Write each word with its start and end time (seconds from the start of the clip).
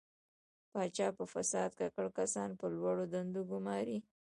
پاچا 0.71 1.07
په 1.17 1.23
فساد 1.33 1.69
ککړ 1.79 2.07
کسان 2.17 2.49
په 2.59 2.65
لوړو 2.75 3.03
دندو 3.13 3.41
ګماري. 3.51 3.97